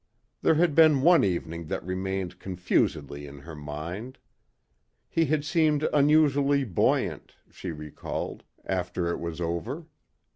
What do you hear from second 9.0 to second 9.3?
it